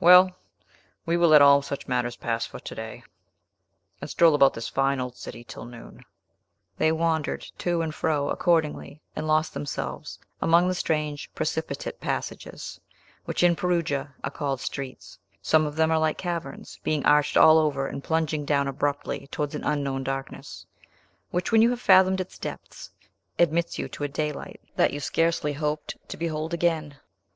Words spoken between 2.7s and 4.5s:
day, and stroll